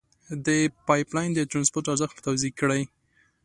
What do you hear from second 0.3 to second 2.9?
د پایپ لین د ترانسپورت ارزښت توضیع کړئ.